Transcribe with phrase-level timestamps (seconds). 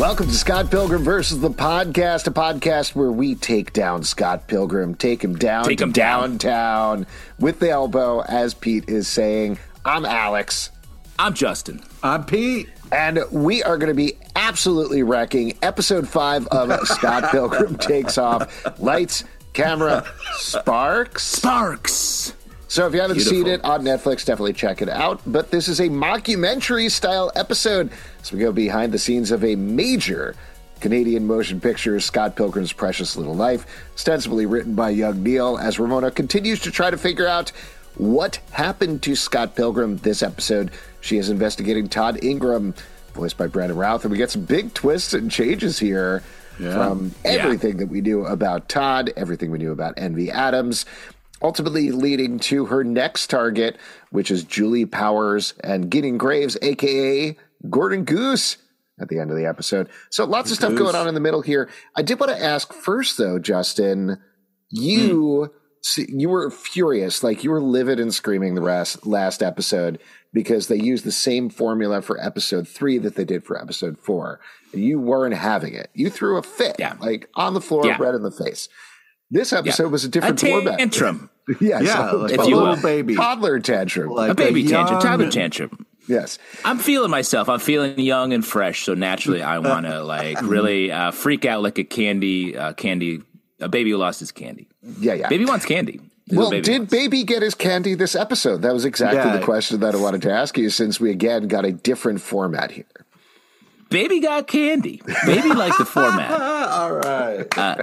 [0.00, 4.94] Welcome to Scott Pilgrim versus the podcast, a podcast where we take down Scott Pilgrim,
[4.94, 6.38] take him down take to him down.
[6.38, 7.06] downtown
[7.38, 9.58] with the elbow, as Pete is saying.
[9.84, 10.70] I'm Alex.
[11.18, 11.82] I'm Justin.
[12.02, 12.70] I'm Pete.
[12.90, 18.80] And we are going to be absolutely wrecking episode five of Scott Pilgrim Takes Off.
[18.80, 21.24] Lights, camera, sparks.
[21.24, 22.32] Sparks.
[22.70, 23.36] So if you haven't Beautiful.
[23.36, 25.20] seen it on Netflix, definitely check it out.
[25.26, 27.90] But this is a mockumentary style episode.
[28.22, 30.36] So we go behind the scenes of a major
[30.78, 36.12] Canadian motion picture, Scott Pilgrim's Precious Little Life, ostensibly written by young Neil, as Ramona
[36.12, 37.50] continues to try to figure out
[37.96, 40.70] what happened to Scott Pilgrim this episode.
[41.00, 42.76] She is investigating Todd Ingram,
[43.14, 46.22] voiced by Brandon Routh, and we get some big twists and changes here
[46.56, 50.86] from everything that we knew about Todd, everything we knew about Envy Adams
[51.42, 53.78] ultimately leading to her next target,
[54.10, 57.36] which is Julie Powers and Gideon Graves, aka
[57.68, 58.56] Gordon Goose,
[59.00, 59.88] at the end of the episode.
[60.10, 61.68] So lots of stuff going on in the middle here.
[61.96, 64.18] I did want to ask first, though, Justin,
[64.68, 65.46] you.
[65.50, 65.56] Hmm.
[65.82, 69.98] See, you were furious, like you were livid and screaming the rest, last episode
[70.30, 74.40] because they used the same formula for episode three that they did for episode four.
[74.74, 75.88] You weren't having it.
[75.94, 76.96] You threw a fit, Yeah.
[77.00, 77.96] like on the floor, Yeah.
[77.98, 78.68] red in the face.
[79.30, 80.78] This episode was a A different format.
[80.78, 81.30] tantrum.
[81.60, 83.16] Yes, Yeah, a like a total little baby.
[83.16, 84.10] toddler tantrum.
[84.10, 85.00] Like A baby young- tantrum.
[85.00, 85.86] Toddler tantrum.
[86.06, 87.48] yes, I'm feeling myself.
[87.48, 88.84] I'm feeling young and fresh.
[88.84, 93.22] So naturally, I want to like really uh, freak out like a candy, uh, candy,
[93.58, 94.68] a baby who lost his candy.
[95.00, 95.28] yeah, yeah.
[95.28, 96.00] Baby wants candy.
[96.28, 96.92] Is well, baby did wants.
[96.92, 98.62] baby get his candy this episode?
[98.62, 99.36] That was exactly Yeah.
[99.38, 100.70] the question that I wanted to ask you.
[100.70, 102.84] Since we again got a different format here.
[103.90, 105.02] Baby got candy?
[105.26, 106.30] Baby liked the format.
[106.70, 107.58] All right.
[107.58, 107.82] Uh,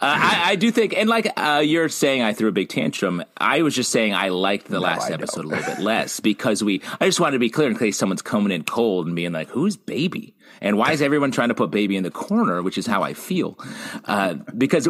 [0.00, 3.24] I, I do think, and like uh, you're saying, I threw a big tantrum.
[3.36, 6.62] I was just saying I liked the last I episode a little bit less because
[6.62, 6.82] we.
[7.00, 9.48] I just wanted to be clear in case someone's coming in cold and being like,
[9.48, 12.62] "Who's baby?" And why is everyone trying to put baby in the corner?
[12.62, 13.58] Which is how I feel,
[14.04, 14.88] uh, because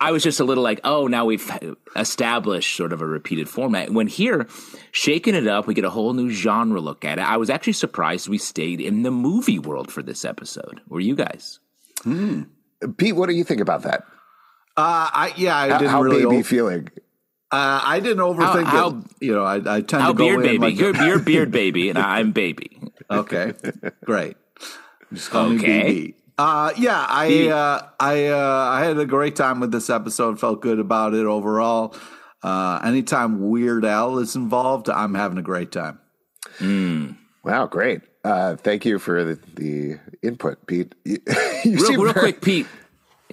[0.00, 1.48] I was just a little like, "Oh, now we've
[1.94, 4.46] established sort of a repeated format." When here,
[4.92, 7.22] shaking it up, we get a whole new genre look at it.
[7.22, 10.80] I was actually surprised we stayed in the movie world for this episode.
[10.88, 11.60] Were you guys?
[12.98, 14.02] Pete, what do you think about that?
[14.76, 16.24] Uh, I yeah, I How, didn't how really.
[16.24, 16.88] baby o- feeling?
[17.52, 19.04] uh, I didn't overthink how- it.
[19.20, 20.58] You know, I, I tend How to go beard in baby?
[20.58, 22.78] like you're, you're beard baby, and I'm baby.
[23.10, 23.54] okay,
[24.04, 24.36] great.
[25.12, 25.84] Just call Okay.
[25.84, 26.14] me BB.
[26.38, 30.38] Uh, yeah, I uh, I uh, I had a great time with this episode.
[30.38, 31.94] Felt good about it overall.
[32.42, 35.98] Uh, anytime Weird Al is involved, I'm having a great time.
[36.58, 37.16] Mm.
[37.42, 38.02] Wow, great.
[38.22, 40.94] Uh, thank you for the, the input, Pete.
[41.04, 41.18] You,
[41.64, 42.66] you Real, real very- quick, Pete.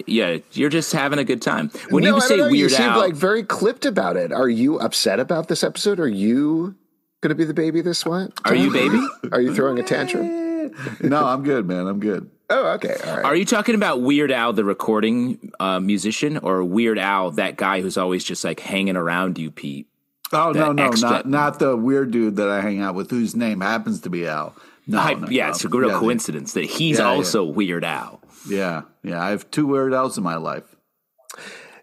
[0.06, 1.70] Yeah, you're just having a good time.
[1.90, 2.42] When no, you I don't say know.
[2.44, 4.32] Weird you seem Al, like very clipped about it.
[4.32, 6.00] Are you upset about this episode?
[6.00, 6.74] Are you
[7.20, 8.32] going to be the baby this one?
[8.44, 8.98] are you baby?
[9.30, 10.26] Are you throwing a tantrum?
[11.00, 11.86] no, I'm good, man.
[11.86, 12.28] I'm good.
[12.50, 12.96] Oh, okay.
[13.06, 13.24] All right.
[13.24, 17.80] Are you talking about Weird Al, the recording uh, musician, or Weird Al, that guy
[17.80, 19.86] who's always just like hanging around you, Pete?
[20.32, 23.10] Oh no, The no, extra- not not the weird dude that I hang out with,
[23.10, 24.54] whose name happens to be Al.
[24.86, 25.50] No, I- no, yeah, no.
[25.50, 27.16] it's a real Yeah, coincidence that he's Yeah, yeah.
[27.16, 28.20] also Weird Al.
[28.48, 29.22] Yeah, yeah.
[29.22, 30.73] I have two Weird Al's in my life.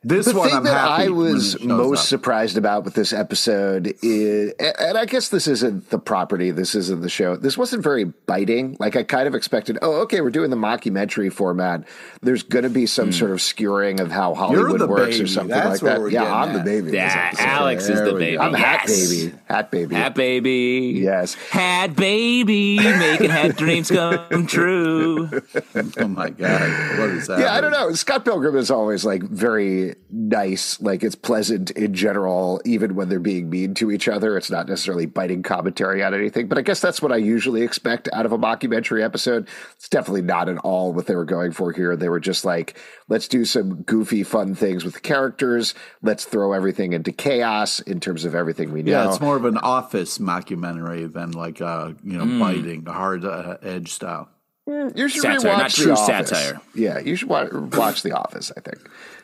[0.04, 2.06] This the one thing I'm that happy I was most up.
[2.06, 7.02] surprised about with this episode is, and I guess this isn't the property, this isn't
[7.02, 7.36] the show.
[7.36, 8.78] This wasn't very biting.
[8.80, 9.78] Like I kind of expected.
[9.84, 11.84] Oh, okay, we're doing the mockumentary format.
[12.24, 13.12] There's going to be some hmm.
[13.12, 16.12] sort of skewering of how Hollywood the works or something That's like that.
[16.12, 16.94] Yeah, I'm the baby.
[16.94, 17.36] Yeah.
[17.38, 18.38] Alex is the baby.
[18.38, 18.42] go.
[18.42, 19.34] I'm hat baby.
[19.46, 19.96] Hat baby.
[19.96, 21.00] Hat baby.
[21.00, 21.36] Yes.
[21.36, 25.30] Hat baby, making hat dreams come true.
[25.76, 27.40] Oh my god, what is that?
[27.40, 27.94] Yeah, I don't know.
[27.94, 30.80] Scott Pilgrim is always like very nice.
[30.82, 34.38] Like it's pleasant in general, even when they're being mean to each other.
[34.38, 36.48] It's not necessarily biting commentary on anything.
[36.48, 39.48] But I guess that's what I usually expect out of a mockumentary episode.
[39.76, 41.96] It's definitely not at all what they were going for here.
[41.96, 42.78] They were just like,
[43.10, 45.74] let's do some goofy, fun things with the characters.
[46.02, 48.92] Let's throw everything into chaos in terms of everything we know.
[48.92, 52.40] Yeah, it's more of an office mockumentary than like a, you Hmm.
[52.40, 54.30] know, biting, hard uh, edge style.
[54.68, 56.30] You should Satire, rewatch not The true Office.
[56.30, 56.62] satire.
[56.76, 58.52] Yeah, you should wa- watch The Office.
[58.56, 58.78] I think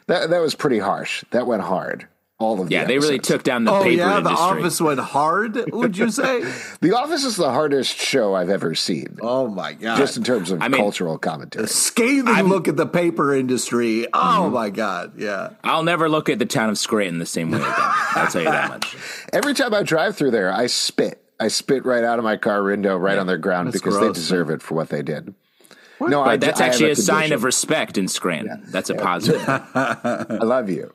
[0.07, 1.23] that that was pretty harsh.
[1.31, 2.07] That went hard.
[2.39, 4.99] All of Yeah, the they really took down the Oh paper yeah, the office went
[4.99, 5.71] hard.
[5.73, 6.43] Would you say?
[6.81, 9.97] The Office is the hardest show I've ever seen, oh my god!
[9.97, 11.65] just in terms of I mean- cultural commentary.
[11.65, 14.05] scathing look at the paper industry.
[14.13, 14.53] Oh Mm-hmm.
[14.53, 15.13] my god!
[15.17, 15.49] Yeah.
[15.63, 17.73] I'll never look at the town of Scranton the same way again.
[17.75, 18.95] I'll tell you that much.
[19.33, 21.23] Every time I drive through there, I spit.
[21.39, 24.01] I spit right out of my car window, right on their ground, That's because they
[24.07, 25.33] gross, deserve it for what they did.
[25.99, 28.63] No, But that's I actually a, sign of respect in Scranton.
[28.67, 29.43] That's a positive.
[29.47, 30.93] I love you.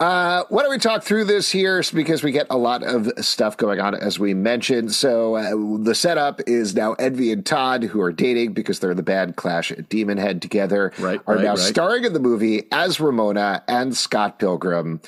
[0.00, 3.56] Uh, why don't we talk through this here because we get a lot of stuff
[3.56, 4.92] going on as we mentioned.
[4.92, 8.96] So uh, the setup is now Envy and Todd, who are dating because they're in
[8.96, 11.58] the band Clash at Demonhead together, Right, are right, now right.
[11.58, 15.00] starring in the movie as Ramona and Scott Pilgrim.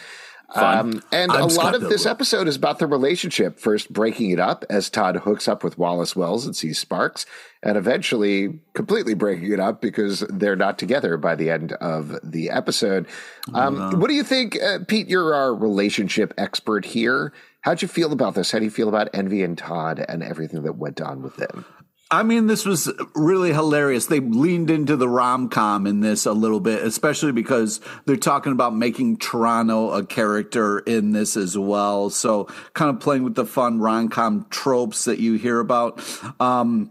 [0.55, 3.59] Um, and I'm a lot Scott of this episode is about the relationship.
[3.61, 7.25] First, breaking it up as Todd hooks up with Wallace Wells and sees Sparks,
[7.63, 12.51] and eventually completely breaking it up because they're not together by the end of the
[12.51, 13.07] episode.
[13.55, 15.09] Um, What do you think, uh, Pete?
[15.09, 17.33] You're our relationship expert here.
[17.63, 18.51] How'd you feel about this?
[18.53, 21.65] How do you feel about Envy and Todd and everything that went on with them?
[22.13, 24.07] I mean, this was really hilarious.
[24.07, 28.51] They leaned into the rom com in this a little bit, especially because they're talking
[28.51, 32.11] about making Toronto a character in this as well.
[32.11, 36.03] So, kind of playing with the fun rom com tropes that you hear about.
[36.41, 36.91] Um,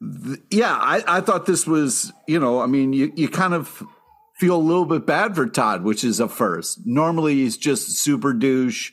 [0.00, 3.82] th- yeah, I, I thought this was, you know, I mean, you, you kind of
[4.38, 6.86] feel a little bit bad for Todd, which is a first.
[6.86, 8.92] Normally, he's just super douche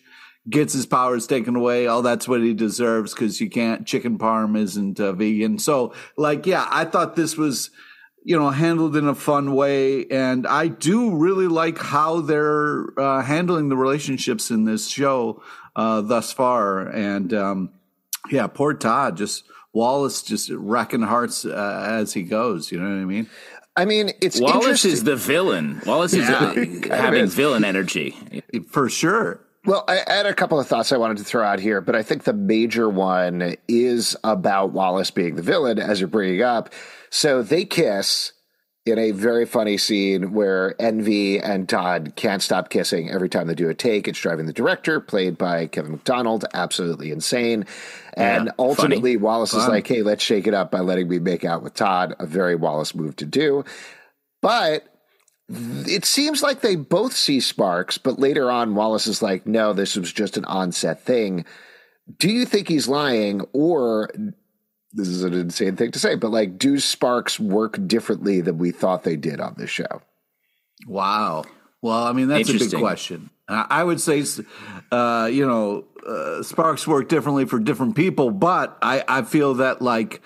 [0.50, 1.88] gets his powers taken away.
[1.88, 3.86] Oh, that's what he deserves because you can't.
[3.88, 5.60] Chicken parm isn't uh, vegan.
[5.60, 7.70] So, like, yeah, I thought this was,
[8.24, 13.22] you know, handled in a fun way, and I do really like how they're uh,
[13.22, 15.42] handling the relationships in this show
[15.76, 16.88] uh, thus far.
[16.88, 17.70] And um,
[18.30, 22.72] yeah, poor Todd, just Wallace, just wrecking hearts uh, as he goes.
[22.72, 23.30] You know what I mean?
[23.76, 24.92] I mean, it's Wallace interesting.
[24.92, 25.82] is the villain.
[25.86, 26.54] Wallace is uh,
[26.90, 27.34] having is.
[27.34, 28.16] villain energy.
[28.70, 29.40] For sure.
[29.66, 32.04] Well, I had a couple of thoughts I wanted to throw out here, but I
[32.04, 36.74] think the major one is about Wallace being the villain, as you're bringing up.
[37.10, 38.34] So they kiss
[38.86, 43.56] in a very funny scene where Envy and Todd can't stop kissing every time they
[43.56, 44.10] do a take.
[44.10, 47.66] It's driving the director, played by Kevin McDonald, absolutely insane.
[48.16, 49.24] And Yeah, ultimately, funny.
[49.24, 52.14] Wallace is like, hey, let's shake it up by letting me make out with Todd.
[52.20, 53.64] A very Wallace move to do.
[54.42, 54.86] But
[55.50, 59.96] it seems like they both see sparks, but later on, Wallace is like, no, this
[59.96, 61.46] was just an onset thing.
[62.20, 64.10] Do you think he's lying, or
[64.94, 68.72] this is an insane thing to say, but like, do sparks work differently than we
[68.72, 70.02] thought they did on this show?
[70.88, 71.46] Wow.
[71.82, 73.30] Well, I mean, that's a big question.
[73.48, 74.24] I I would say,
[74.92, 79.82] uh, you know, uh, sparks work differently for different people, but I, I feel that,
[79.82, 80.22] like,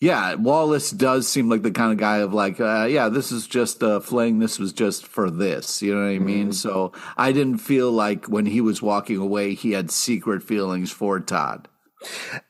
[0.00, 3.46] yeah, Wallace does seem like the kind of guy of like, uh, yeah, this is
[3.46, 4.38] just a fling.
[4.38, 5.82] This was just for this.
[5.82, 6.52] You know what I mean?
[6.52, 11.18] So I didn't feel like when he was walking away, he had secret feelings for
[11.18, 11.66] Todd.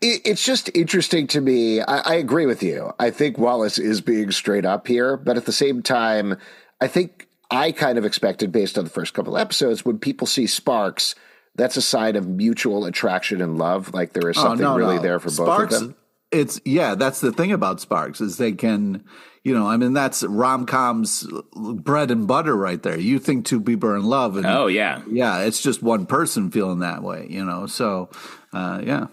[0.02, 1.80] It, it's just interesting to me.
[1.80, 2.92] I, I agree with you.
[2.98, 6.36] I think Wallace is being straight up here, but at the same time,
[6.82, 10.46] I think I kind of expected, based on the first couple episodes, when people see
[10.46, 11.14] sparks,
[11.54, 13.94] that's a sign of mutual attraction and love.
[13.94, 15.02] Like there is something Oh, no, really no.
[15.02, 15.96] there for Sparks, both of them.
[16.30, 19.04] It's yeah, that's the thing about Sparks is they can,
[19.44, 22.98] you know, I mean that's rom coms bread and butter right there.
[22.98, 25.02] You think two people are in love, and Oh yeah.
[25.10, 27.66] yeah, it's just one person feeling that way, you know.
[27.66, 28.10] So,
[28.52, 29.06] uh, yeah,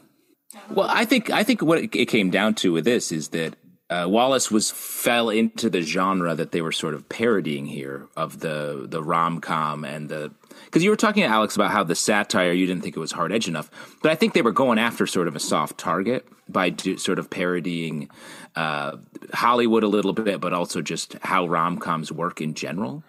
[0.69, 3.55] Well, I think I think what it came down to with this is that
[3.89, 8.39] uh, Wallace was fell into the genre that they were sort of parodying here of
[8.39, 10.33] the the rom com and the
[10.65, 13.11] because you were talking to Alex about how the satire you didn't think it was
[13.11, 13.69] hard edge enough,
[14.01, 17.19] but I think they were going after sort of a soft target by do, sort
[17.19, 18.09] of parodying
[18.55, 18.97] uh,
[19.33, 23.03] Hollywood a little bit, but also just how rom coms work in general.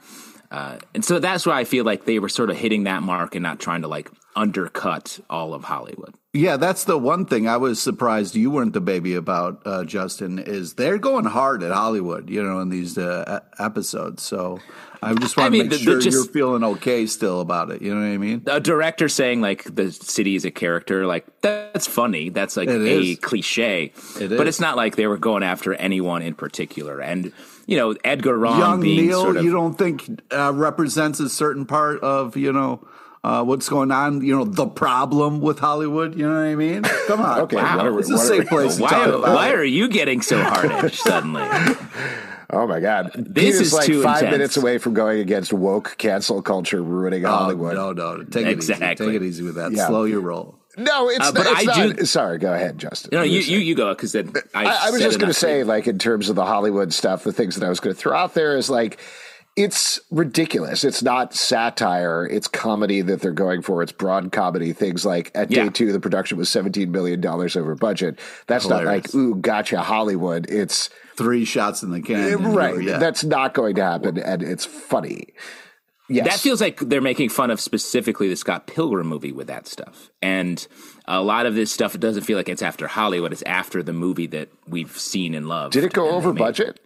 [0.50, 3.34] Uh, and so that's why I feel like they were sort of hitting that mark
[3.34, 4.10] and not trying to like
[4.50, 6.14] undercut all of Hollywood.
[6.32, 10.38] Yeah, that's the one thing I was surprised you weren't the baby about, uh, Justin.
[10.38, 14.22] Is they're going hard at Hollywood, you know, in these uh, episodes.
[14.22, 14.60] So
[15.02, 17.70] I just want I mean, to make the- sure just- you're feeling okay still about
[17.70, 17.80] it.
[17.80, 18.42] You know what I mean?
[18.46, 22.80] a director saying like the city is a character like that's funny that's like It
[22.82, 23.18] a is.
[23.20, 27.32] cliche It but it's not like they were going after anyone in particular and
[27.66, 31.28] you know edgar Wrong Young being Neil, sort of you don't think uh, represents a
[31.28, 32.86] certain part of you know
[33.24, 34.20] uh, what's going on?
[34.22, 36.14] You know the problem with Hollywood.
[36.16, 36.82] You know what I mean?
[37.08, 37.76] Come on, Okay, Wow.
[37.78, 39.34] what are we- it's a what are safe place to why, talk about.
[39.34, 41.42] why are you getting so hard edged suddenly
[42.48, 43.10] Oh my God!
[43.16, 44.32] This Pete is like too five intense.
[44.32, 47.74] minutes away from going against woke cancel culture ruining Oh, Hollywood.
[47.74, 48.86] no, no, take it Exactly.
[48.86, 49.04] easy.
[49.12, 49.72] Take it easy with that.
[49.72, 49.88] Yeah.
[49.88, 50.54] Slow your roll.
[50.76, 51.96] No, it's, Uh, but it's I not.
[51.96, 53.10] do- Sorry, go ahead, Justin.
[53.12, 55.38] no you You you, you go because then I, I, I was just going to
[55.38, 58.00] say, like, in terms of the Hollywood stuff, the things that I was going to
[58.00, 58.98] throw out there is like,
[59.56, 60.84] it's ridiculous.
[60.84, 62.26] It's not satire.
[62.26, 63.82] It's comedy that they're going for.
[63.82, 64.74] It's broad comedy.
[64.74, 65.64] Things like at Yeah.
[65.64, 68.18] day two, the production was $17 million over budget.
[68.46, 68.86] That's Hilarious.
[68.86, 70.44] not like, ooh, gotcha, Hollywood.
[70.50, 72.52] It's Three shots in the can.
[72.52, 72.82] right.
[72.82, 72.98] Yeah.
[72.98, 74.18] That's not going to happen.
[74.18, 75.28] And it's funny.
[76.08, 76.26] Yes.
[76.26, 80.10] That feels like they're making fun of specifically the Scott Pilgrim movie with that stuff.
[80.22, 80.64] And
[81.06, 83.32] a lot of this stuff, it doesn't feel like it's after Hollywood.
[83.32, 85.72] It's after the movie that we've seen and loved.
[85.72, 86.80] Did it go over budget?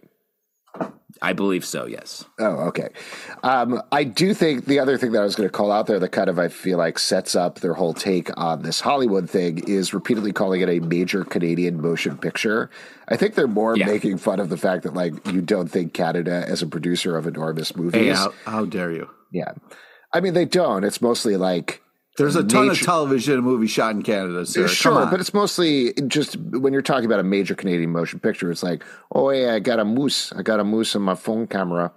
[1.23, 2.25] I believe so, yes.
[2.39, 2.89] Oh, okay.
[3.43, 5.99] Um, I do think the other thing that I was going to call out there
[5.99, 9.59] that kind of I feel like sets up their whole take on this Hollywood thing
[9.67, 12.71] is repeatedly calling it a major Canadian motion picture.
[13.07, 13.85] I think they're more Yeah.
[13.85, 17.27] making fun of the fact that like you don't think Canada as a producer of
[17.27, 18.01] enormous movies.
[18.01, 19.07] Hey, how, how dare you?
[19.31, 19.51] yeah,
[20.13, 20.83] I mean they don't.
[20.83, 21.83] It's mostly like
[22.17, 24.67] There's a ton Nature- of television and movie shot in Canada, sir.
[24.67, 28.63] Sure, but it's mostly just when you're talking about a major Canadian motion picture, it's
[28.63, 31.93] like, oh yeah, I got a moose, I got a moose on my phone camera,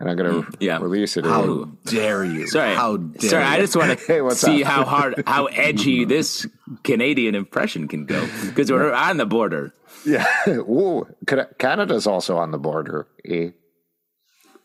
[0.00, 0.78] and I'm gonna yeah.
[0.78, 1.24] release it.
[1.24, 2.48] how dare you?
[2.48, 2.74] Sorry.
[2.74, 3.50] How dare Sorry, you?
[3.50, 4.70] I just want to Hey, see up?
[4.70, 6.44] how hard, how edgy this
[6.82, 8.26] Canadian impression can go.
[8.46, 9.72] Because we're on the border.
[10.04, 10.26] Yeah.
[10.48, 11.06] Ooh,
[11.58, 13.06] Canada's also on the border.
[13.24, 13.50] Eh?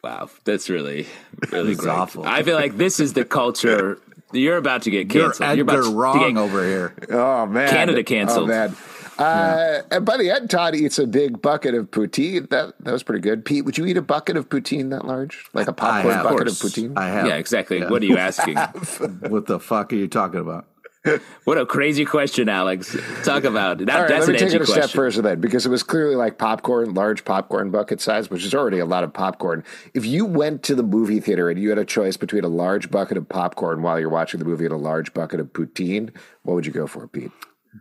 [0.03, 1.05] Wow, that's really,
[1.51, 1.89] really great.
[1.91, 2.25] awful.
[2.25, 3.99] I feel like this is the culture.
[4.33, 5.21] You're about to get canceled.
[5.23, 5.49] You're canceled.
[5.59, 6.93] Edgar about to wrong get- over here.
[7.09, 8.43] Oh man, Canada canceled.
[8.49, 8.75] Oh man.
[9.19, 12.49] Uh, and by the end, Todd eats a big bucket of poutine.
[12.49, 13.45] That that was pretty good.
[13.45, 16.23] Pete, would you eat a bucket of poutine that large, like a popcorn have.
[16.23, 16.97] bucket Of of poutine?
[16.97, 17.27] I have.
[17.27, 17.79] Yeah, exactly.
[17.79, 17.89] Yeah.
[17.89, 18.55] What are you asking?
[19.29, 20.65] What the fuck are you talking about?
[21.45, 22.95] what a crazy question, Alex.
[23.23, 23.85] Talk about it.
[23.87, 24.83] That, All right, that's let me an take it a question.
[24.83, 28.53] step further then, because it was clearly like popcorn, large popcorn bucket size, which is
[28.53, 29.63] already a lot of popcorn.
[29.93, 32.91] If you went to the movie theater and you had a choice between a large
[32.91, 36.11] bucket of popcorn while you're watching the movie and a large bucket of poutine,
[36.43, 37.31] what would you go for, Pete?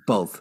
[0.07, 0.41] Both.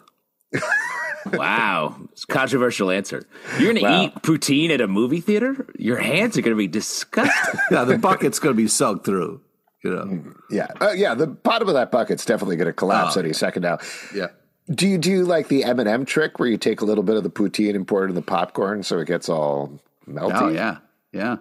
[1.34, 3.24] Wow, it's a controversial answer.
[3.60, 4.04] You're going to Wow.
[4.04, 5.68] eat poutine at a movie theater?
[5.78, 7.60] Your hands are going to be disgusting.
[7.72, 9.42] Yeah, the bucket's going to be soaked through.
[9.84, 10.24] You know.
[10.50, 11.14] Yeah, uh, yeah.
[11.16, 13.78] The bottom of that bucket's definitely going to collapse Oh, any second now.
[14.14, 14.28] Yeah.
[14.70, 17.16] Do you do like the M and m trick where you take a little bit
[17.16, 20.42] of the poutine and pour it in the popcorn so it gets all melty?
[20.42, 20.78] Oh yeah.
[21.12, 21.38] Yeah.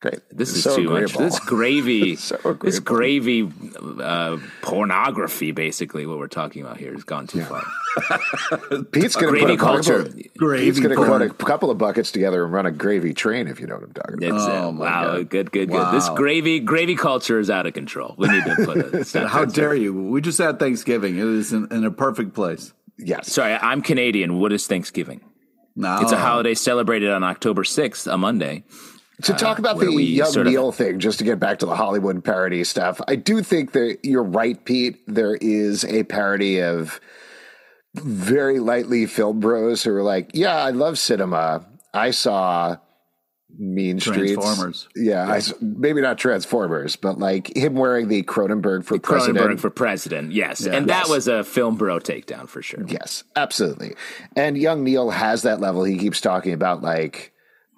[0.00, 0.20] Great.
[0.30, 1.14] This is So too much.
[1.14, 3.50] This gravy, So this gravy
[4.00, 7.62] uh, pornography, basically, what we're talking about here has gone too far.
[8.92, 11.78] Pete's going to Gravy put a couple- Gravy He's going to put a couple of
[11.78, 14.36] buckets together and run a gravy train, if you know what I'm talking about.
[14.36, 15.28] It's, uh, Oh, my wow, God.
[15.30, 15.94] good, good, good.
[15.94, 18.14] This gravy gravy culture is out of control.
[18.18, 19.28] We need to put a stop.
[19.30, 19.92] How dare you?
[19.94, 21.16] We just had Thanksgiving.
[21.18, 22.72] It was in, in a perfect place.
[22.98, 23.32] Yes.
[23.32, 24.38] Sorry, I'm Canadian.
[24.40, 25.20] What is Thanksgiving?
[25.78, 28.64] No, It's a holiday celebrated on October 6th, a Monday.
[29.22, 31.60] To uh, talk about where the young sort of- Neil thing, just to get back
[31.60, 34.98] to the Hollywood parody stuff, I do think that you're right, Pete.
[35.06, 37.00] There is a parody of
[37.94, 41.64] very lightly film bros who are like, "Yeah, I love cinema.
[41.94, 42.76] I saw
[43.58, 44.88] Mean Streets, Transformers.
[44.94, 49.38] Yeah, I s maybe not Transformers, but like him wearing the Cronenberg for president.
[49.38, 50.66] Cronenberg for president, yes.
[50.66, 52.84] and that was a film bro takedown for sure.
[52.86, 53.94] Yes, absolutely.
[54.34, 55.84] And young Neil has that level.
[55.84, 57.32] He keeps talking about like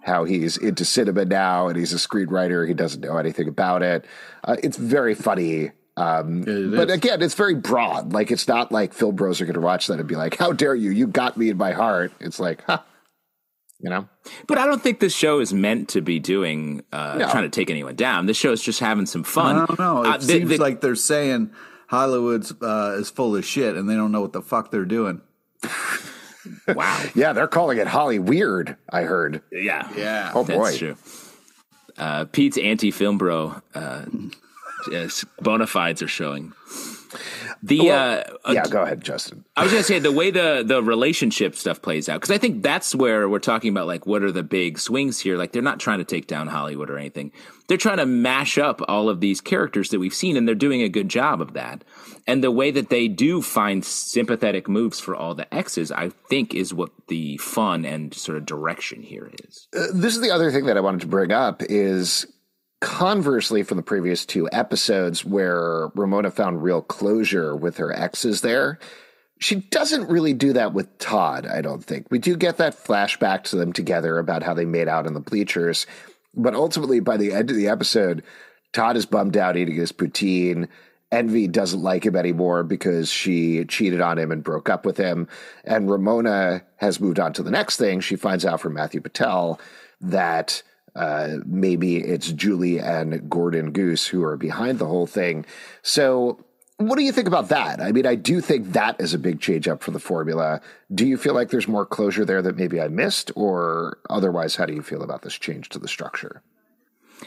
[0.09, 2.67] how he's into cinema now and he's a screenwriter.
[2.67, 4.05] He doesn't know anything about it.
[4.43, 5.71] Uh, it's very funny.
[5.97, 8.13] Um, It but again, it's very broad.
[8.13, 10.53] Like it's not like film bros are going to watch that and be like, "How
[10.53, 10.91] dare you?
[10.91, 12.81] You got me in my heart." It's like, huh,
[13.81, 14.09] you know.
[14.47, 17.29] But I don't think this show is meant to be doing, uh, No.
[17.31, 18.27] trying to take anyone down.
[18.27, 19.57] This show is just having some fun.
[19.57, 20.03] I don't know.
[20.05, 21.51] It Uh, the- seems the- like they're saying
[21.89, 25.21] Hollywood's uh, is full of shit and they don't know what the fuck they're doing.
[26.69, 27.05] Wow.
[27.15, 28.77] Yeah, they're calling it Holly Weird.
[28.91, 29.43] I heard.
[29.51, 29.89] Yeah.
[29.97, 30.33] Yeah.
[30.35, 30.65] Oh boy.
[30.65, 30.97] That's true.
[31.97, 34.05] Uh, Pete's anti film bro uh,
[34.91, 36.53] yes, bona fides are showing.
[37.63, 39.45] The Well, uh, yeah, go ahead, Justin.
[39.57, 42.39] I was going to say the way the the relationship stuff plays out because I
[42.39, 45.37] think that's where we're talking about like what are the big swings here.
[45.37, 47.33] Like they're not trying to take down Hollywood or anything.
[47.69, 50.83] They're trying to mash up all of these characters that we've seen, and they're doing
[50.83, 51.85] a good job of that.
[52.27, 56.55] And the way that they do find sympathetic moves for all the X's, I think,
[56.55, 59.69] is what the fun and sort of direction here is.
[59.77, 62.27] Uh, this is the other thing that I wanted to bring up is
[62.81, 68.79] conversely from the previous two episodes where Ramona found real closure with her exes there.
[69.41, 72.07] She doesn't really do that with Todd, I don't think.
[72.11, 75.21] We do get that flashback to them together about how they made out in the
[75.21, 75.87] bleachers.
[76.35, 78.23] But ultimately, by the end of the episode,
[78.73, 80.69] Todd is bummed out eating his poutine.
[81.11, 85.27] Envy doesn't like him anymore because she cheated on him and broke up with him.
[85.65, 88.01] And Ramona has moved on to the next thing.
[88.01, 89.59] She finds out from Matthew Patel
[90.01, 90.63] that
[90.95, 95.45] uh, maybe it's Julie and Gordon Goose who are behind the whole thing.
[95.83, 96.45] So,
[96.79, 97.81] what do you think about that?
[97.81, 100.61] I mean, I do think that is a big change up for the formula.
[100.95, 104.65] Do you feel like there's more closure there that maybe I missed, or otherwise, how
[104.65, 106.41] do you feel about this change to the structure?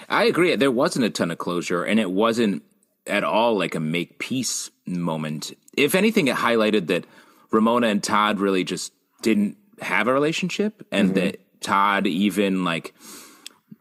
[0.07, 0.55] I agree.
[0.55, 2.63] There wasn't a ton of closure, and it wasn't
[3.07, 5.51] at all like a make peace moment.
[5.75, 7.05] If anything, it highlighted that
[7.51, 12.93] Ramona and Todd really just didn't have a relationship, and that Todd even like,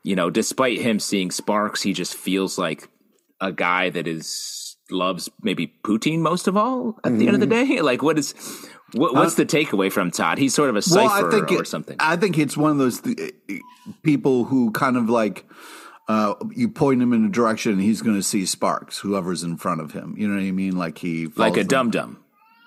[0.03, 2.89] you know, despite him seeing sparks, he just feels like
[3.41, 7.47] a guy that is loves maybe poutine most of all at the end of the
[7.47, 7.75] mm-hmm.
[7.75, 7.81] day.
[7.91, 8.35] Like, what is
[8.93, 10.39] what, what's uh, the takeaway from Todd?
[10.39, 11.97] He's sort of a cipher or it- something.
[11.99, 13.59] I think it's one of those th- eh,
[14.03, 15.45] people who kind of like
[16.09, 18.99] uh, you point him in a direction and he's going to see sparks.
[18.99, 20.77] Whoever's in front of him, you know what I mean?
[20.77, 22.19] Like he like a dum dum.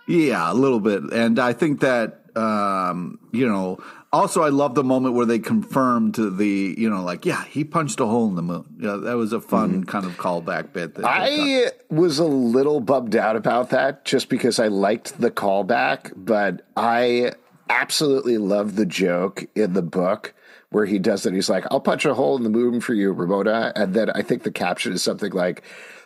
[0.07, 1.03] Yeah, a little bit.
[1.13, 3.79] And I think that um, you know,
[4.11, 7.99] also I love the moment where they confirmed the, you know, like, yeah, he punched
[7.99, 8.65] a hole in the moon.
[8.79, 10.97] Yeah, that was a fun kind of callback bit.
[11.03, 16.65] I was a little bummed out about that just because I liked the callback, but
[16.75, 17.33] I
[17.69, 20.33] absolutely love the joke in the book
[20.69, 21.33] where he does that.
[21.33, 23.71] He's like, I'll punch a hole in the moon for you, Ramona.
[23.75, 25.63] And then I think the caption is something like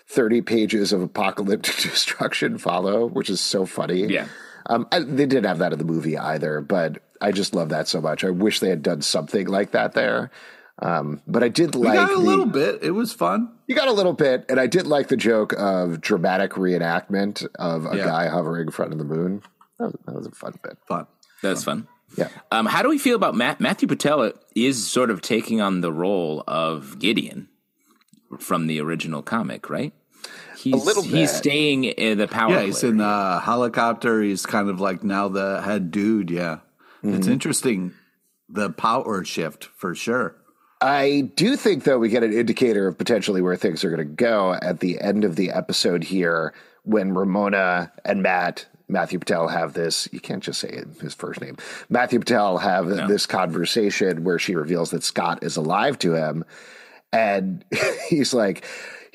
[0.08, 4.06] 30 pages of apocalyptic destruction follow, which is so funny.
[4.06, 4.28] Yeah.
[4.68, 7.88] Um, I, they didn't have that in the movie either, but I just love that
[7.88, 8.24] so much.
[8.24, 10.30] I wish they had done something like that there.
[10.80, 12.84] Um, but I did like got a the- little bit.
[12.84, 13.52] It was fun.
[13.66, 17.86] you got a little bit, and I did like the joke of dramatic reenactment of
[17.92, 18.06] a Yeah.
[18.06, 19.42] guy hovering in front of the moon.
[19.80, 20.78] That was, that was a fun bit.
[20.88, 21.08] Fun.
[21.42, 21.88] That's fun.
[22.18, 22.30] Yeah.
[22.52, 23.60] Um, how do we feel about Matt?
[23.60, 27.50] Matthew Patel is sort of taking on the role of Gideon
[28.40, 29.94] from the original comic, right?
[30.56, 32.52] He's, little He's staying in the power.
[32.52, 34.22] Yeah, he's in the helicopter.
[34.22, 36.30] He's kind of like now the head dude.
[36.30, 36.60] Yeah.
[37.04, 37.32] It's mm-hmm.
[37.32, 37.94] interesting.
[38.50, 40.36] The power shift for sure.
[40.80, 44.06] I do think, though, we get an indicator of potentially where things are going to
[44.06, 49.74] go at the end of the episode here when Ramona and Matt, Matthew Patel, have
[49.74, 50.08] this.
[50.12, 51.58] You can't just say his first name.
[51.90, 56.46] Matthew Patel have this conversation where she reveals that Scott is alive to him.
[57.12, 57.66] And
[58.10, 58.64] he's like,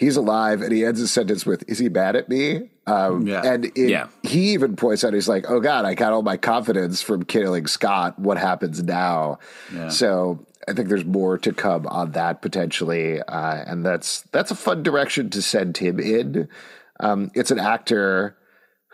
[0.03, 0.61] he's alive.
[0.61, 2.69] And he ends his sentence with, Is he mad at me?
[2.87, 3.43] Um, Yeah.
[3.45, 4.09] And it, Yeah.
[4.23, 7.67] he even points out, he's like, Oh God, I got all my confidence from killing
[7.67, 8.19] Scott.
[8.19, 9.39] What happens now?
[9.89, 13.21] So I think there's more to come on that potentially.
[13.23, 16.49] Uh, and that's, that's a fun direction to send him in.
[17.01, 18.37] Um, it's an actor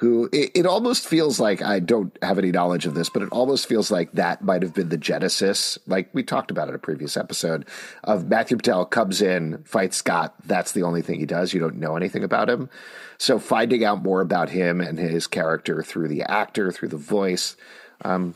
[0.00, 3.30] who it, it almost feels like I don't have any knowledge of this, but it
[3.32, 6.78] almost feels like that might have been the genesis, like we talked about in a
[6.78, 7.66] previous episode,
[8.04, 10.34] of Matthew Patel comes in, fights Scott.
[10.44, 11.52] That's the only thing he does.
[11.52, 12.70] You don't know anything about him.
[13.18, 17.56] So finding out more about him and his character through the actor, through the voice,
[18.04, 18.34] um,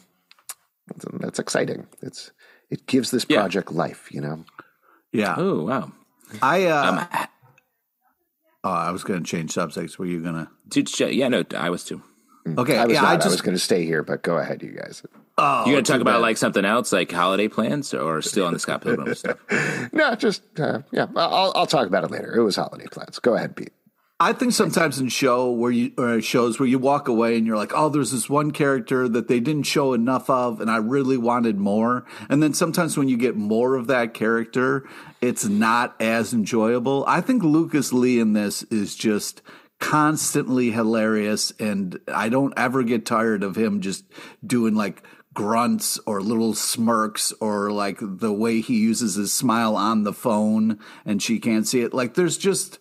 [1.20, 1.86] that's exciting.
[2.02, 2.32] It's
[2.70, 3.38] it gives this Yeah.
[3.38, 4.44] project life, you know.
[5.12, 5.34] Yeah.
[5.38, 5.92] Oh wow,
[6.42, 7.28] I uh um,
[8.64, 9.98] oh, I was going to change subjects.
[9.98, 11.12] Were you going to?
[11.12, 12.02] yeah, no, I was too.
[12.46, 12.76] Okay.
[12.76, 13.10] I was yeah, not.
[13.10, 15.02] I I, just was going to stay here, but go ahead, you guys.
[15.38, 16.22] oh, you gonna talk too about bad.
[16.22, 19.38] like something else, like holiday plans, or still on the Scott Pilgrim stuff?
[19.92, 21.06] No, just uh, yeah.
[21.14, 22.34] I'll I'll talk about it later.
[22.34, 23.18] It was holiday plans.
[23.18, 23.72] Go ahead, Pete.
[24.22, 27.56] I think sometimes in show where you or shows where you walk away and you're
[27.56, 31.16] like, oh, there's this one character that they didn't show enough of, and I really
[31.16, 32.06] wanted more.
[32.28, 34.88] And then sometimes when you get more of that character,
[35.20, 37.04] it's not as enjoyable.
[37.08, 39.42] I think Lucas Lee in this is just
[39.80, 44.04] constantly hilarious, and I don't ever get tired of him just
[44.46, 45.02] doing like
[45.34, 50.78] grunts or little smirks or like the way he uses his smile on the phone
[51.04, 51.94] and she can't see it.
[51.94, 52.78] Like there's just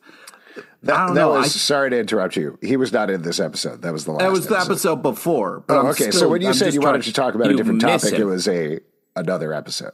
[0.84, 1.30] That, I don't that know.
[1.32, 2.58] was I- sorry to interrupt you.
[2.62, 3.82] He was not in this episode.
[3.84, 4.22] That was the last.
[4.22, 5.63] That was the episode before.
[5.67, 6.10] But Oh, I'm okay.
[6.12, 8.22] so when you I'm said you wanted to talk about a different topic, him.
[8.22, 8.80] it was a
[9.15, 9.91] another episode.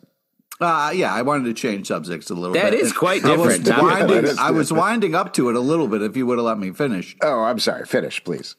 [0.59, 2.79] Uh, yeah, I wanted to change subjects a little That bit.
[2.79, 3.83] is quite I was different.
[3.83, 6.37] winding- That is I was winding up to it a little bit if you would
[6.39, 7.15] have let me finish.
[7.21, 7.85] Oh, I'm sorry.
[7.85, 8.55] Finish, please.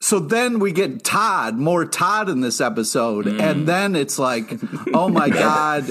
[0.00, 3.40] So then we get Todd, more Todd in this episode, Mm.
[3.40, 4.50] and then it's like,
[4.94, 5.84] oh my god,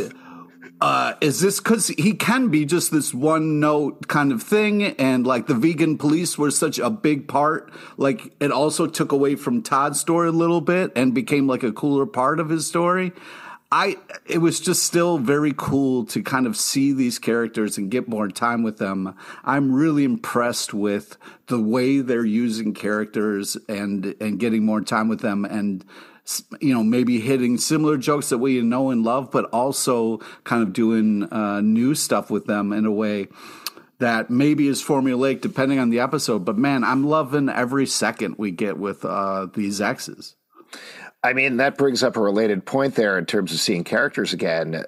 [0.81, 5.27] uh, is this because he can be just this one note kind of thing, and
[5.27, 9.61] like the vegan police were such a big part, like it also took away from
[9.61, 13.11] Todd's story a little bit and became like a cooler part of his story.
[13.71, 18.07] I it was just still very cool to kind of see these characters and get
[18.07, 19.15] more time with them.
[19.45, 21.15] I'm really impressed with
[21.47, 25.85] the way they're using characters and and getting more time with them and
[26.59, 30.71] you know maybe hitting similar jokes that we know and love but also kind of
[30.73, 33.27] doing uh, new stuff with them in a way
[33.99, 38.51] that maybe is formulaic depending on the episode but man i'm loving every second we
[38.51, 40.35] get with uh, these exes
[41.23, 44.83] I mean, that brings up a related point there in terms of seeing characters again.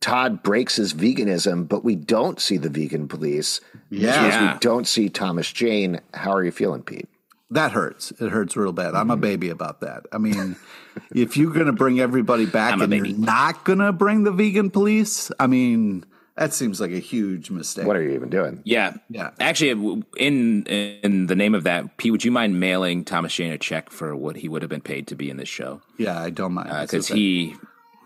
[0.00, 3.60] Todd breaks his veganism, but we don't see the vegan police.
[3.90, 4.22] which Yeah.
[4.22, 4.52] means Yeah.
[4.54, 6.00] we don't see Thomas Jane.
[6.14, 7.06] How are you feeling, Pete?
[7.54, 8.10] That hurts.
[8.10, 8.88] It hurts real bad.
[8.88, 8.96] Mm-hmm.
[8.96, 10.06] I'm a baby about that.
[10.12, 10.56] I mean,
[11.14, 13.10] if you're going to bring everybody back I'm and baby.
[13.10, 16.04] you're not going to bring the vegan police, I mean,
[16.36, 17.86] that seems like a huge mistake.
[17.86, 18.60] What are you even doing?
[18.64, 19.30] Yeah, Yeah.
[19.38, 23.58] Actually, in in the name of that, Pete, would you mind mailing Thomas Jane a
[23.58, 25.80] check for what he would have been paid to be in this show?
[25.96, 26.70] yeah, I don't mind.
[26.80, 27.20] Because okay.
[27.20, 27.56] he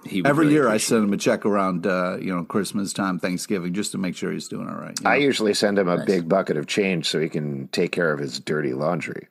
[0.05, 3.19] he every really year I send him a check around, uh, you know, Christmas time,
[3.19, 4.99] Thanksgiving, just to make sure he's doing all right.
[5.01, 8.13] you I usually send him a big bucket of change so he can take care
[8.13, 9.29] of his dirty laundry.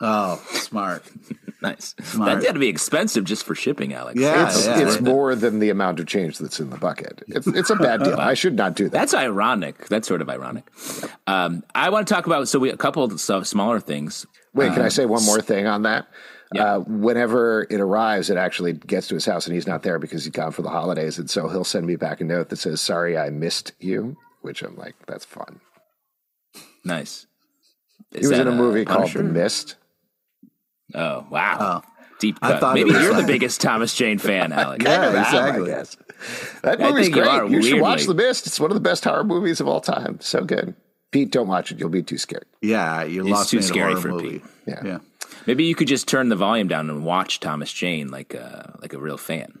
[0.00, 1.02] Oh, smart.
[1.62, 1.94] nice.
[2.02, 2.30] Smart.
[2.32, 4.20] That's got to be expensive just for shipping, Alex.
[4.20, 4.80] Yeah, It's yeah.
[4.80, 7.22] it's more than the amount of change that's in the bucket.
[7.28, 8.18] It's it's a bad deal.
[8.18, 8.92] I should not do that.
[8.92, 9.88] That's ironic.
[9.88, 10.64] That's sort of ironic.
[11.26, 14.26] Um, I want to talk about so we a couple of smaller things.
[14.54, 16.06] Wait, can I Um, say one more thing on that?
[16.54, 16.76] Yeah.
[16.76, 20.24] Uh, whenever it arrives, it actually gets to his house and he's not there because
[20.24, 21.18] he's gone for the holidays.
[21.18, 24.62] And so he'll send me back a note that says, Sorry, I missed you, which
[24.62, 25.60] I'm like, That's fun.
[26.84, 27.26] Nice.
[28.12, 29.18] He was in a movie called Punisher?
[29.22, 29.76] The Mist.
[30.94, 31.82] Oh wow,
[32.20, 32.60] deep I cut.
[32.60, 34.84] thought Maybe you're like- the biggest Thomas Jane fan, Alex.
[34.84, 35.72] Yeah, Kind of am, exactly.
[35.72, 35.96] I guess.
[36.62, 37.30] That I movie's think you great.
[37.32, 38.04] are, You, should watch.
[38.06, 38.46] The Mist.
[38.46, 40.18] It's one of the best horror movies of all time.
[40.20, 40.74] So good.
[41.12, 41.78] Pete, don't watch it.
[41.78, 42.44] You'll be too scared.
[42.60, 44.30] Yeah, you It's lost too me scary for movie.
[44.40, 44.42] Pete.
[44.66, 44.82] Yeah.
[44.84, 44.98] yeah.
[45.46, 48.92] Maybe you could just turn the volume down and watch Thomas Jane like a like
[48.94, 49.58] a real fan.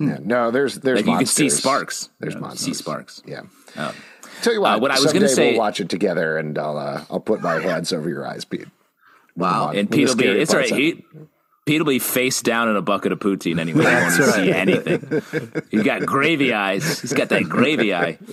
[0.00, 0.18] Yeah.
[0.22, 2.08] No, there's there's Like you can see sparks.
[2.20, 2.64] There's You monsters.
[2.64, 3.22] See sparks.
[3.26, 3.42] Yeah.
[3.76, 3.94] Oh.
[4.42, 6.78] Tell you what, Uh, what I was gonna say- we'll watch it together, and I'll
[6.78, 8.66] uh, I'll put my hands over your eyes, Pete.
[9.38, 9.70] Wow.
[9.70, 10.26] And Pete will be.
[10.26, 10.68] It's all right.
[10.68, 11.04] He,
[11.64, 13.84] Pete will be face down in a bucket of poutine anyway.
[13.84, 15.62] He won't even see anything.
[15.70, 17.00] He's got gravy eyes.
[17.00, 18.18] He's got that gravy eye.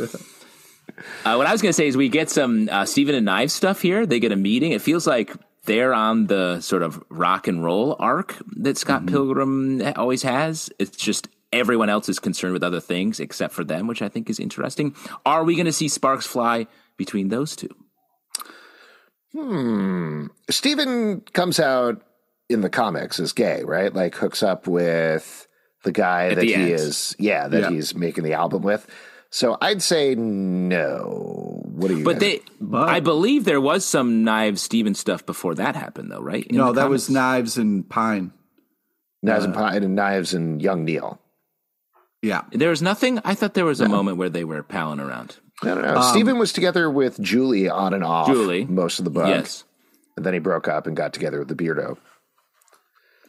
[1.25, 3.51] Uh, what I was going to say is we get some uh, Stephen and Knives
[3.51, 4.05] stuff here.
[4.05, 4.71] They get a meeting.
[4.71, 9.13] It feels like they're on the sort of rock and roll arc that Scott Mm-hmm.
[9.13, 10.69] Pilgrim always has.
[10.79, 14.29] It's just everyone else is concerned with other things except for them, which I think
[14.29, 14.95] is interesting.
[15.25, 17.75] Are we going to see sparks fly between those two?
[19.35, 20.27] Hmm.
[20.49, 22.01] Stephen comes out
[22.49, 23.93] in the comics as gay, right?
[23.93, 25.47] Like hooks up with
[25.83, 26.71] the guy At that the he end.
[26.71, 27.69] is, yeah, that Yeah.
[27.71, 28.87] he's making the album with.
[29.31, 31.61] So I'd say no.
[31.65, 32.03] What do you?
[32.05, 36.21] But guys- they, I believe there was some Knives Stephen stuff before that happened, though,
[36.21, 36.45] right?
[36.47, 37.13] In No, the that was comics?
[37.15, 38.31] Knives and Pine.
[39.21, 41.19] knives and uh, pine and knives and young Neil.
[42.21, 42.43] Yeah.
[42.51, 43.19] There was nothing.
[43.25, 45.37] I thought there was a moment where they were palling around.
[45.63, 46.01] I don't know.
[46.01, 48.65] Stephen was together with Julie on and off Julie.
[48.65, 49.27] most of the book.
[49.27, 49.63] Yes.
[50.17, 51.97] And then he broke up and got together with the Beardo.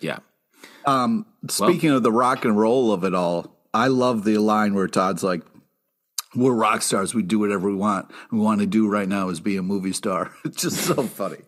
[0.00, 0.18] Yeah.
[0.84, 4.86] Um, speaking of the rock and roll of it all, I love the line where
[4.86, 5.42] Todd's like,
[6.34, 7.14] "We're rock stars.
[7.14, 8.10] We do whatever we want.
[8.30, 11.38] We want to do right now is be a movie star." It's just so funny.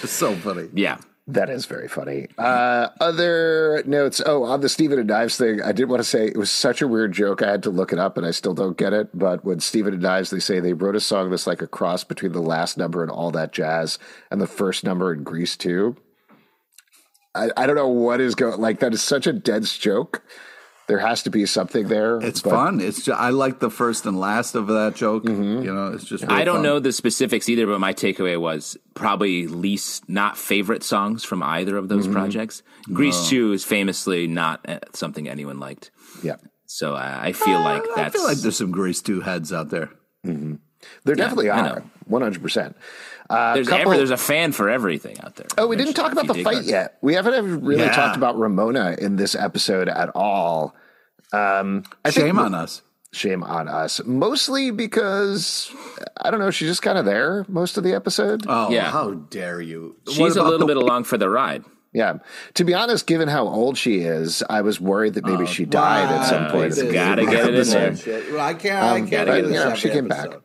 [0.00, 0.68] Just so funny.
[0.74, 0.98] Yeah.
[1.30, 2.28] That is very funny.
[2.38, 4.22] Uh, other notes.
[4.24, 6.80] Oh, on the Stephen and Knives thing, I did want to say it was such
[6.80, 7.42] a weird joke.
[7.42, 9.10] I had to look it up, and I still don't get it.
[9.12, 12.02] But when Stephen and Knives, they say they wrote a song that's like a cross
[12.02, 13.98] between the last number and all that jazz
[14.30, 15.96] and the first number in Grease 2.
[17.34, 18.58] I, I don't know what is going.
[18.58, 20.22] Like that is such a dense joke.
[20.88, 22.16] There has to be something there.
[22.18, 22.80] It's but- fun.
[22.80, 25.24] It's just, I like the first and last of that joke.
[25.28, 26.24] You know, it's just.
[26.24, 26.62] real I don't fun.
[26.64, 31.76] know the specifics either, but my takeaway was probably least not favorite songs from either
[31.76, 32.62] of those projects.
[32.92, 35.90] Grease 2 is famously not uh, something anyone liked.
[36.22, 39.68] Yeah, So uh, I feel like I feel like there's some Grease two heads out
[39.70, 39.90] there.
[41.04, 41.62] There definitely are.
[41.62, 41.82] know.
[42.06, 42.76] One hundred percent.
[43.30, 45.46] Uh, there's, couple- every, there's a fan for everything out there.
[45.58, 46.68] Oh, we didn't talk about the fight arcs.
[46.68, 46.96] yet.
[47.02, 47.92] We haven't ever really Yeah.
[47.94, 50.74] talked about Ramona in this episode at all.
[51.32, 52.80] Um, I think Shame on us.
[53.12, 54.00] shame on us.
[54.06, 55.70] Mostly because
[56.20, 58.44] I don't know, she's just kind of there most of the episode.
[58.48, 58.90] Oh, Yeah.
[58.90, 59.96] how dare you?
[60.10, 61.64] She's a little the- bit along for the ride.
[61.92, 62.18] Yeah.
[62.54, 66.10] To be honest, given how old she is, I was worried that maybe she died
[66.14, 66.76] at some point.
[66.78, 67.86] in the Gotta get it in there.
[67.88, 68.24] episode.
[68.32, 68.74] Well, I can't.
[68.84, 70.30] I Um, can't but, get you know, every she came episode.
[70.30, 70.40] back.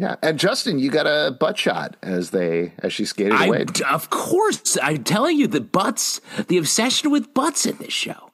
[0.00, 3.66] Yeah, and Justin, you got a butt shot as they as she skated I, away.
[3.90, 8.30] of course, I'm telling you, the butts, the obsession with butts in this show.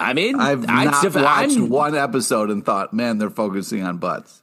[0.00, 3.98] I mean, I've I- not I'm- watched one episode and thought, man, they're focusing on
[3.98, 4.42] butts.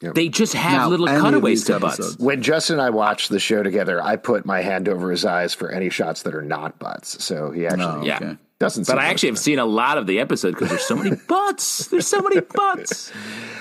[0.00, 2.18] They just have Now, little any of cutaways these to butts.
[2.18, 5.54] When Justin and I watched the show together, I put my hand over his eyes
[5.54, 7.24] for any shots that are not butts.
[7.24, 8.34] So he actually Oh, Yeah.
[8.60, 8.86] Doesn't.
[8.86, 11.88] But I actually have seen a lot of the episode because there's so many butts.
[11.88, 13.12] There's so many butts.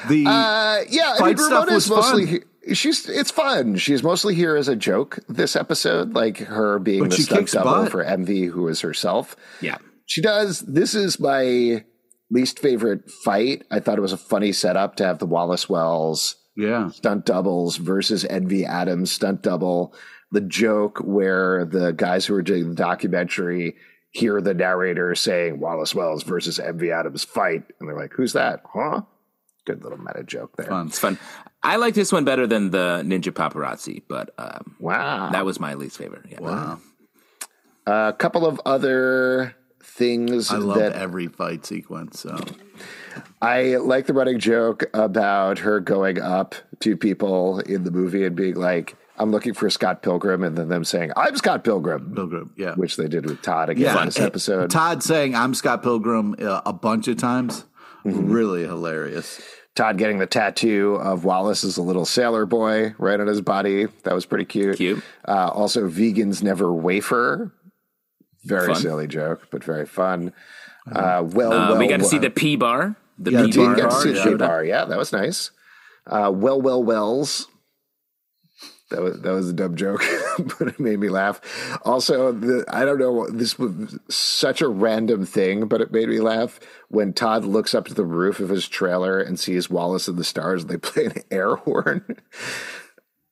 [0.10, 0.26] The.
[0.28, 2.26] Uh, yeah, I mean, Fight stuff was mostly.
[2.26, 2.34] fun.
[2.36, 3.76] he- She's it's fun.
[3.76, 7.72] She's mostly here as a joke this episode, like her being But the stunt double
[7.72, 7.92] butt.
[7.92, 9.36] for Envy, who is herself.
[9.60, 9.80] Yeah.
[10.06, 10.62] She does.
[10.62, 11.84] This is my
[12.32, 13.66] least favorite fight.
[13.70, 17.76] I thought it was a funny setup to have the Wallace Wells yeah, stunt doubles
[17.76, 19.94] versus Envy Adams stunt double.
[20.32, 23.76] The joke where the guys who are doing the documentary
[24.14, 28.62] hear the narrator saying Wallace Wells versus Envy Adams fight, and they're like, "Who's that?"
[28.74, 29.02] Huh?
[29.66, 30.68] Good little meta joke there.
[30.68, 30.88] fun.
[30.88, 31.20] It's fun.
[31.62, 35.30] I like this one better than the Ninja Paparazzi, but um, Wow.
[35.32, 36.26] that was my least favorite.
[36.30, 36.42] Yeah.
[36.42, 36.80] Wow,
[37.86, 42.20] a couple of other things I love that every fight sequence.
[42.20, 42.38] So
[43.42, 48.36] I like the running joke about her going up to people in the movie and
[48.36, 52.52] being like, I'm looking for Scott Pilgrim, and then them saying, I'm Scott Pilgrim, Pilgrim,
[52.58, 54.00] yeah, which they did with Todd again yeah.
[54.02, 54.72] in this episode.
[54.72, 57.66] Todd saying I'm Scott Pilgrim uh, a bunch of times,
[58.06, 58.32] Mm-hmm.
[58.32, 59.40] really hilarious.
[59.76, 63.88] Todd getting the tattoo of Wallace as a little sailor boy right on his body.
[64.04, 64.78] That was pretty cute.
[64.78, 65.02] Cute.
[65.28, 67.52] Uh, also, vegans never wafer.
[68.44, 68.76] Very Fun.
[68.76, 70.34] silly joke, but very fun.
[70.92, 72.96] Uh, well, Uh, well, we got to see the P bar.
[73.18, 73.76] The Yeah, P bar.
[73.76, 74.26] get to see the yeah.
[74.26, 74.66] P bar.
[74.66, 75.52] Yeah, that was nice.
[76.06, 77.48] Uh, well, well, wells.
[78.94, 80.02] That was that was a dumb joke,
[80.60, 81.42] but it made me laugh.
[81.84, 83.28] Also, the, I don't know.
[83.30, 87.86] This was such a random thing, but it made me laugh when Todd looks up
[87.88, 90.62] to the roof of his trailer and sees Wallace and the Stars.
[90.64, 92.06] and They play an air horn.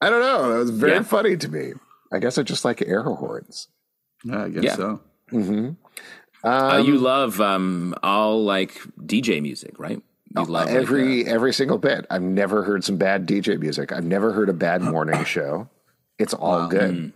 [0.02, 0.52] I don't know.
[0.52, 1.04] That was very Yeah.
[1.04, 1.74] funny to me.
[2.12, 3.67] I guess I just like air horns.
[4.26, 4.76] Yeah, I guess Yeah.
[4.76, 5.02] so.
[6.43, 10.02] Uh, you love um, all like DJ music, right?
[10.36, 12.06] You love like, every uh, every single bit.
[12.10, 13.91] I've never heard some bad DJ music.
[13.91, 15.70] I've never heard a bad morning show.
[16.20, 16.91] It's all good.
[16.96, 17.12] Mm.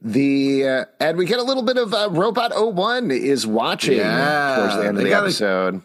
[0.00, 4.56] The uh, and we get a little bit of uh, Robot 01 is watching Yeah,
[4.56, 5.82] towards the end of the gotta- episode.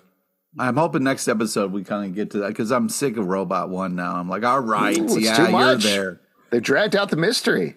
[0.60, 3.70] I'm hoping next episode we kind of get to that because I'm sick of Robot
[3.70, 4.16] One now.
[4.18, 6.22] I'm like, all right, Ooh, yeah, too you're there.
[6.52, 7.76] They dragged out the mystery.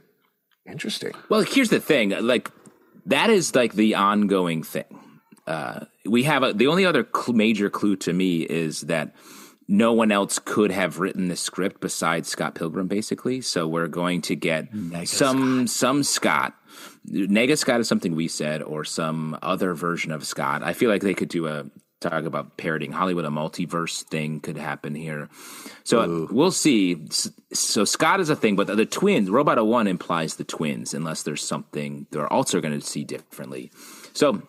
[0.68, 1.12] Interesting.
[1.30, 2.10] Well, here's the thing.
[2.10, 2.50] Like
[3.06, 4.84] that is like the ongoing thing.
[5.46, 9.14] Uh, we have a, the only other cl- major clue to me is that
[9.68, 13.40] no one else could have written the script besides Scott Pilgrim, basically.
[13.40, 14.68] So we're going to get
[15.04, 16.54] some some Scott.
[17.08, 20.62] Nega Scott is something we said, or some other version of Scott.
[20.62, 21.64] I feel like they could do a
[22.00, 23.24] talk about parodying Hollywood.
[23.24, 25.28] A multiverse thing could happen here.
[25.84, 27.06] So we'll see.
[27.52, 31.22] So Scott is a thing, but the, the twins, Robot 01 implies the twins, unless
[31.22, 33.70] there's something they're also going to see differently.
[34.12, 34.42] So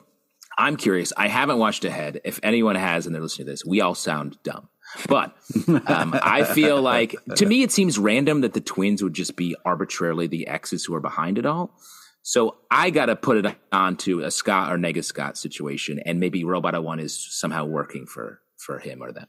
[0.58, 1.14] I'm curious.
[1.16, 2.22] I haven't watched ahead.
[2.24, 4.70] If anyone has and they're listening to this, we all sound dumb.
[5.08, 5.36] But
[5.68, 9.56] um, I feel like, to me, it seems random that the twins would just be
[9.66, 11.78] arbitrarily the exes who are behind it all.
[12.24, 16.44] So I got to put it onto a Scott or Nega Scott situation, and maybe
[16.44, 19.28] Robot 01 is somehow working for for him or them.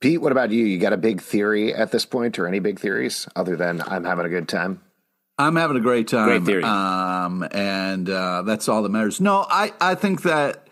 [0.00, 0.64] Pete, what about you?
[0.64, 4.04] You got a big theory at this point, or any big theories other than I'm
[4.04, 4.80] having a good time?
[5.38, 6.28] I'm having a great time.
[6.28, 6.62] Great theory.
[6.62, 9.20] Um, and uh, that's all that matters.
[9.20, 10.68] No, I, I think that,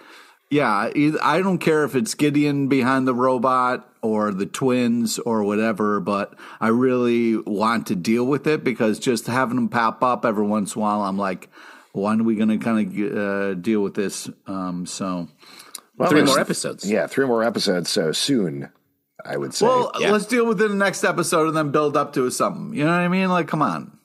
[0.51, 0.91] yeah,
[1.23, 6.35] I don't care if it's Gideon behind the robot or the twins or whatever, but
[6.61, 10.75] I really want to deal with it because just having them pop up every once
[10.75, 11.49] in a while, I'm like,
[11.93, 14.29] when are we going to kind of uh, deal with this?
[14.47, 15.29] Um, so,
[15.97, 16.89] Well, Three more episodes.
[16.89, 17.91] Yeah, three more episodes.
[17.91, 18.71] So soon,
[19.25, 19.67] I would say.
[19.67, 20.13] well, yeah.
[20.13, 22.75] let's deal with it in the next episode and then build up to something.
[22.75, 23.29] You know what I mean?
[23.29, 23.99] Like, come on.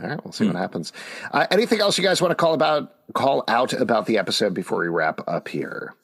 [0.00, 0.92] All right, we'll see what happens.
[1.32, 4.78] Uh, anything else you guys want to call about call out about the episode before
[4.80, 5.94] we wrap up here?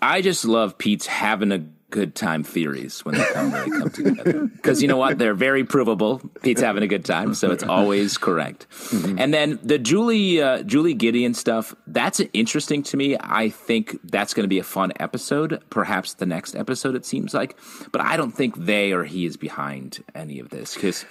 [0.00, 1.58] I just love Pete's having a
[1.90, 4.46] good time theories when they come really come together.
[4.60, 5.18] Because you know what?
[5.18, 6.20] They're very provable.
[6.42, 8.66] Pete's having a good time, so it's always correct.
[8.92, 13.16] And then the Julie uh, Julie Gideon stuff, that's interesting to me.
[13.18, 15.62] I think that's going to be a fun episode.
[15.70, 17.56] Perhaps the next episode, it seems like.
[17.90, 21.04] But I don't think they or he is behind any of this because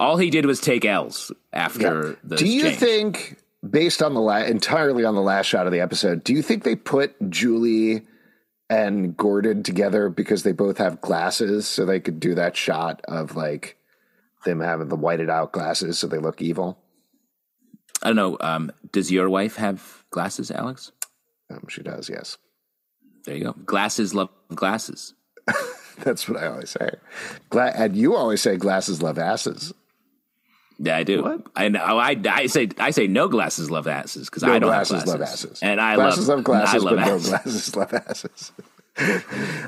[0.00, 2.36] all he did was take L's after the.
[2.36, 6.24] Do you think, based on the la- entirely on the last shot of the episode,
[6.24, 8.02] do you think they put Julie
[8.70, 13.36] and Gordon together because they both have glasses, so they could do that shot of
[13.36, 13.76] like
[14.44, 16.78] them having the whited out glasses so they look evil.
[18.02, 18.36] I don't know.
[18.40, 20.92] Um, does your wife have glasses, Alex?
[21.50, 22.36] Um, she does, yes.
[23.24, 23.52] There you go.
[23.52, 25.14] Glasses love glasses.
[26.02, 26.90] That's what I always say.
[27.48, 29.72] Gla- and you always say glasses love asses.
[30.78, 31.22] Yeah, I do.
[31.22, 31.46] What?
[31.54, 31.80] I know.
[31.84, 35.04] I, I say I say no glasses love asses because No I don't glasses have
[35.04, 35.20] glasses.
[35.20, 35.60] love asses.
[35.62, 37.24] and I glasses love, love glasses, I love but asses.
[37.24, 38.52] no glasses love asses.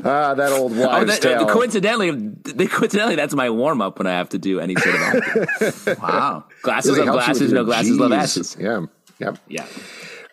[0.04, 1.42] ah, that old Oh, that, tale.
[1.42, 4.94] uh, coincidentally, the, coincidentally, that's my warm up when I have to do any sort
[4.94, 5.98] of.
[6.02, 6.44] Wow.
[6.62, 8.56] glasses Really love glasses, no glasses love asses.
[8.58, 8.86] Yeah.
[9.18, 9.38] Yep.
[9.48, 9.66] Yeah.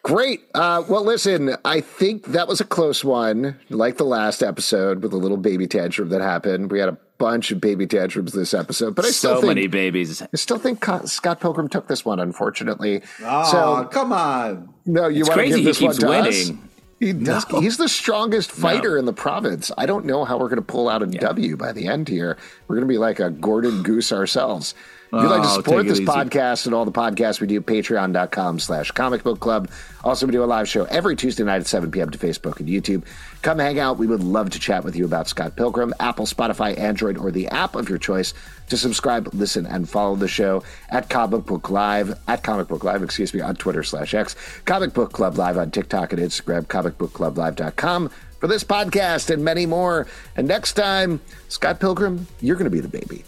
[0.04, 0.44] Great.
[0.54, 5.14] Uh, well, listen, I think that was a close one, like the last episode with
[5.14, 6.70] a little baby tantrum that happened.
[6.72, 9.68] We had a bunch of baby tantrums this episode, but I still So think, many
[9.68, 10.22] babies.
[10.22, 13.02] I still think Scott Pilgrim took this one, unfortunately.
[13.24, 14.74] Oh, so, come on.
[14.86, 16.60] no, you It's want to crazy give he this one keeps to us?
[17.00, 19.72] He does, He's the strongest fighter in the province.
[19.78, 22.38] I don't know how we're going to pull out a W by the end here.
[22.68, 24.76] We're going to be like a Gordon Goose ourselves.
[25.16, 27.62] If you'd like to Oh, support it this podcast and all the podcasts we do,
[27.62, 29.70] patreon.com slash comic book club.
[30.04, 32.10] Also, we do a live show every Tuesday night at 7 p.m.
[32.10, 33.04] to Facebook and YouTube.
[33.44, 34.00] Come hang out.
[34.00, 37.48] We would love to chat with you about Scott Pilgrim, Apple, Spotify, Android, or the
[37.50, 38.34] app of your choice
[38.70, 43.04] to subscribe, listen, and follow the show at Comic Book Live, at Comic Book Live,
[43.04, 48.10] excuse me, on Twitter slash X, Comic Book Club Live on TikTok and Instagram, comicbookclublive.com
[48.40, 50.08] for this podcast and many more.
[50.36, 53.24] And next time, Scott Pilgrim, you're going to be the baby.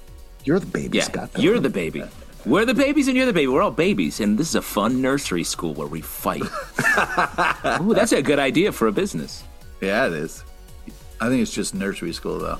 [0.45, 2.03] You're the baby, Yeah, Scott you're the baby.
[2.45, 3.47] We're the babies and you're the baby.
[3.47, 6.43] We're all babies, and this is a fun nursery school where we fight.
[7.81, 9.43] Ooh, that's a good idea for a business.
[9.81, 10.43] Yeah, it is.
[11.19, 12.59] I think it's just nursery school, though.